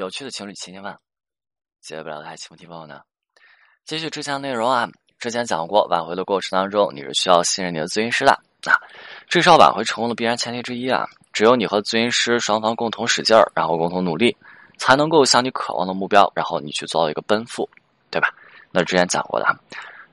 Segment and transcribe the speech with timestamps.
[0.00, 0.96] 有趣的情侣千千万，
[1.82, 3.02] 解决不了的爱情问题，朋友呢？
[3.84, 4.88] 继续之前的内容啊，
[5.18, 8.32] 之前讲过，挽回的过程当中，你是需要信任你的咨询师的
[8.64, 8.80] 啊。
[9.28, 14.34] 至少挽回成功的必然前提之一啊，只有你和咨询师双方共同使劲儿，然后共同努力，
[14.78, 17.68] 才能够向你渴望的目标，然后你去做到一个奔赴，
[18.10, 18.34] 对吧？
[18.70, 19.54] 那之前讲过的啊。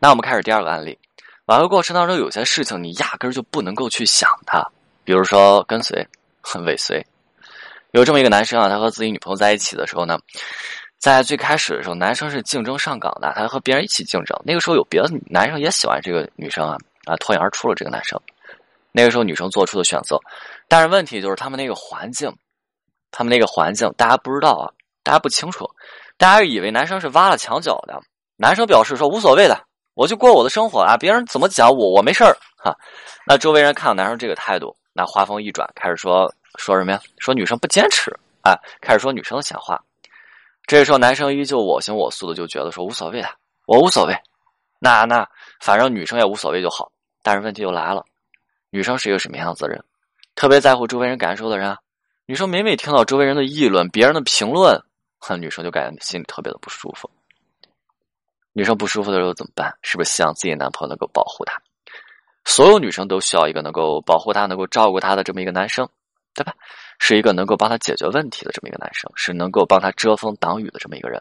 [0.00, 0.98] 那我们开始第二个案例，
[1.44, 4.68] 挽回过程当中，有些事情你压根儿就不能够去想它，
[5.04, 6.04] 比如说跟随、
[6.40, 7.06] 很尾随。
[7.96, 10.18] 有这么一个男生啊，他和自己女朋友在一起的时候呢，
[10.98, 14.38] 在最开始的时候，男生是竞争上岗的，他和别人一起竞争。
[14.44, 18.20] 那个时候有别的男生也喜欢这个女生啊，啊，脱颖而出了这个男生。
[18.92, 20.20] 那个时候女生做出的选择，
[20.68, 22.30] 但是问题就是他们那个环境，
[23.10, 24.68] 他们那个环境大家不知道啊，
[25.02, 25.66] 大家不清楚，
[26.18, 27.98] 大家以为男生是挖了墙角的。
[28.36, 29.58] 男生表示说无所谓的，
[29.94, 32.76] 我就过我的生活啊，别人怎么讲我我没事儿哈。
[33.26, 36.32] 那周围人看到男生这个态度，那话锋一转，开始说。
[36.58, 36.98] 说什么呀？
[37.18, 38.10] 说女生不坚持，
[38.40, 39.78] 哎，开始说女生的闲话。
[40.66, 43.28] 这时候男生依旧我行我素的，就觉得说无所谓的，
[43.66, 44.16] 我无所谓。
[44.78, 45.28] 那那
[45.60, 46.90] 反正女生也无所谓就好。
[47.22, 48.02] 但是问题就来了，
[48.70, 49.84] 女生是一个什么样子的人？
[50.34, 51.76] 特别在乎周围人感受的人。
[52.24, 54.82] 女生每每听到周围人的议论、别人的评论，
[55.18, 57.10] 哼，女生就感觉心里特别的不舒服。
[58.54, 59.76] 女生不舒服的时候怎么办？
[59.82, 61.60] 是不是希望自己男朋友能够保护她？
[62.46, 65.86] 所有女生都需要一个能够保护她、能够照顾她的这么一个男生。
[66.38, 66.52] 对吧？
[66.98, 71.18] 是一个能够帮他解决问题的这么一个男生，是能够帮他遮风挡雨的这么一个人。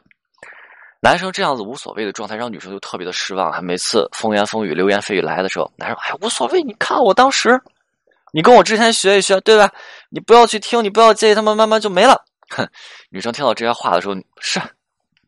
[0.99, 3.49] 男生这样子无所谓的状态，让女生就特别的失望。
[3.49, 7.57] 还每次风言风语、流言蜚语来的时候，男生哎无所谓，你看我当时，
[8.33, 9.71] 你跟我之前学一学，对吧？
[10.09, 12.25] 你不要去听，你不要介意，他们慢慢就没了。
[12.49, 12.67] 哼，
[13.09, 14.59] 女生听到这些话的时候，是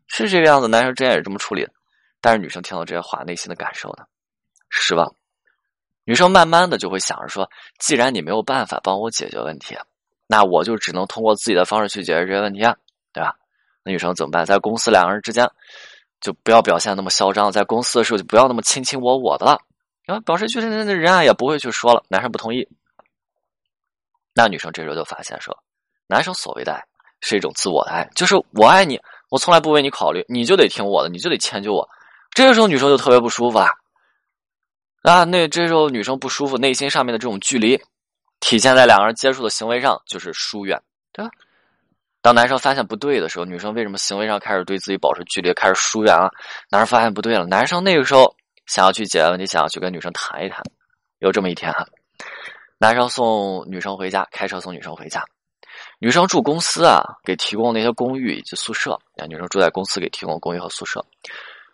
[0.07, 0.67] 是这个样子。
[0.67, 1.71] 男生之前也是这么处理的，
[2.19, 4.03] 但是女生听到这些话，内心的感受呢？
[4.69, 5.15] 失望。
[6.07, 9.77] 女生慢慢的就会想着说，既然你没有办法帮我解决问题，
[10.25, 12.73] 那我就只能通过自己的方式去解决这些问题啊，
[13.11, 13.35] 对吧？
[13.83, 14.45] 那女生怎么办？
[14.45, 15.45] 在公司两个人之间，
[16.21, 19.59] 就不要表现那么嚣张，在公司的时候就不要那么卿卿我我的了。
[20.05, 22.65] 然后表示就是那那人啊也不会去说了，男生不同意。
[24.33, 25.53] 那女生这时候就发现说，
[26.07, 26.81] 男生所谓的爱
[27.19, 28.97] 是一种自我的爱，就是我爱你，
[29.29, 31.85] 我从来不为你考虑，你就得听我的，你就得迁就我。
[32.31, 33.67] 这个时候女生就特别不舒服啊。
[35.09, 37.81] 啊，那这时候女生不舒服，内心上面的这种距离，
[38.41, 40.77] 体现在两个人接触的行为上，就是疏远，
[41.13, 41.31] 对吧？
[42.21, 46.29] 当男生发现不对的时候，女生为什么行为上开始对自己保持距离，开始疏远啊？
[46.69, 48.35] 男生发现不对了，男生那个时候
[48.65, 50.61] 想要去解决问题，想要去跟女生谈一谈。
[51.19, 51.85] 有这么一天哈，
[52.77, 55.23] 男生送女生回家，开车送女生回家，
[55.99, 61.01] 女生住公司啊，给提供那些公寓以及宿舍，啊女生住在公司给提供公寓和宿舍。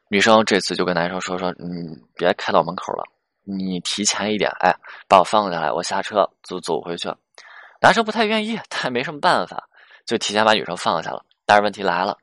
[0.08, 3.04] 女生这次就跟男生说说，嗯，别开到门口了。
[3.44, 4.74] 你提前一点，哎，
[5.08, 7.12] 把我放下来，我下车就走回去。
[7.82, 9.62] 男生不太愿意，但没什么办法，
[10.06, 11.24] 就提前把女生放下了。
[11.46, 12.18] 但是问题来了，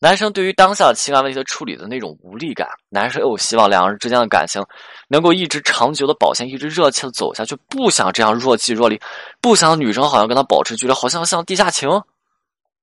[0.00, 4.60] 男生对于当下的情感问题的处理的那种无力感，男生又希望两个人之间的感情
[5.06, 9.00] 能够一直长久的保鲜，一直热切的走下去，不想这样若即若离，
[9.40, 11.88] 不想女生好像跟他保持距离，好像像地下情，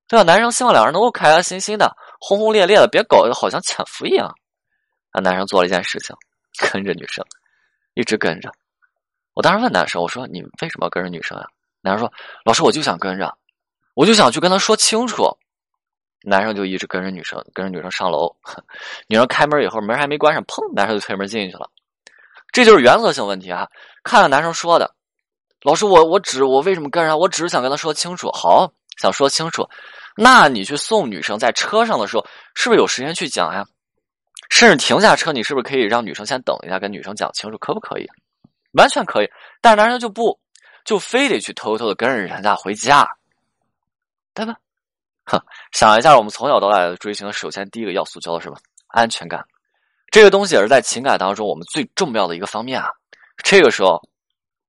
[0.07, 0.23] 对吧？
[0.23, 4.34] 男生希望两人能够开开心心的，轰轰烈烈的，别搞得好像潜伏一样。
[5.11, 6.16] 那男生做了一件事情，
[6.72, 7.25] 跟着女生。
[7.97, 8.52] 一直跟着，
[9.34, 11.47] 我当时问男生：“我说你为什么要跟着女生啊？”
[11.81, 12.13] 男生说
[12.46, 13.35] ：“老师，我就想跟着，
[13.96, 15.28] 我就想去跟她说清楚。”
[16.22, 18.35] 男生就一直跟着女生，跟着女生上楼。
[19.09, 21.68] 女生开门以后，门还没关上，砰，男生就推门进去了。
[22.52, 23.68] 这就是原则性问题啊！
[24.03, 24.94] 看看男生说的，
[25.64, 27.18] 老师，我我只我为什么跟着？
[27.18, 28.31] 我只是想跟她说清楚。
[28.31, 29.68] 好，想说清楚，
[30.16, 33.66] 那你去送女生在车上的时候，是不是有时间去讲呀？
[34.57, 38.07] 甚至停下车，你是不是可以让女生先等一下，跟女生讲清楚，可不可以？
[38.72, 39.29] 完全可以，
[39.62, 40.40] 但是男生就不，
[40.84, 43.07] 就非得去偷偷的跟着人家回家，
[44.34, 44.56] 对吧？
[45.25, 45.40] 哼，
[45.73, 48.57] 想一下，我们从小到大的追求，首先第一个要素叫做什么？
[48.88, 49.46] 安全感。
[50.09, 52.90] 这个东西也是在情感当中我们最重要的一个方面啊。
[53.44, 54.01] 这个时候，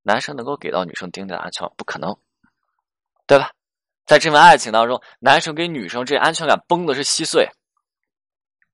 [0.03, 2.15] 男生能够给到女生丁点安全感，不可能，
[3.27, 3.51] 对吧？
[4.05, 7.49] 在这份爱情当中，男生给女生这安全感崩的是稀碎。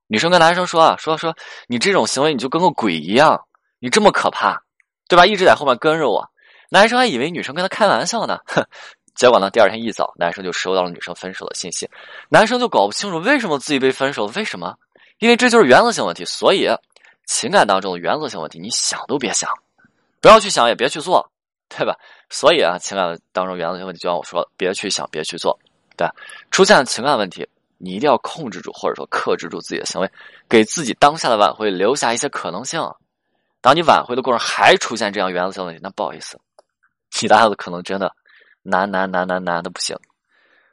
[0.07, 1.35] 女生跟男生说啊，说说
[1.67, 3.41] 你这种行为你就跟个鬼一样，
[3.79, 4.63] 你这么可怕，
[5.09, 5.27] 对吧？
[5.27, 6.29] 一直在后面跟着我。
[6.71, 8.65] 男生还以为女生跟他开玩笑呢，哼。
[9.15, 11.89] 结果呢，第二天一早，男生就收到了女生分手的信息。
[12.29, 14.75] 男生就搞不清楚为什么自己被分手，为什么？
[15.21, 16.25] 因为这就是原则性问题。
[16.25, 16.69] 所以，
[17.25, 19.49] 情感当中的原则性问题，你想都别想，
[20.21, 21.31] 不要去想，也别去做，
[21.69, 21.97] 对吧？
[22.29, 25.57] 所以啊，情感当中原则性问题，就像我说的，别去想，别去做，
[25.97, 26.09] 对
[26.51, 27.49] 出现情感问题。
[27.79, 30.11] 你一定要控制住，或者说克制住自己的行为，
[30.49, 32.81] 给自己当下的挽回留下一些可能性。
[33.61, 36.39] 当你挽回的过程还出现这样原则性问题，那不好意思，
[37.11, 38.15] 其他的可能真的
[38.63, 39.97] 难难难难难的不行。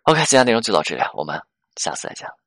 [0.03, 1.41] OK，今天内容就到这里，我们
[1.75, 2.40] 下次再见。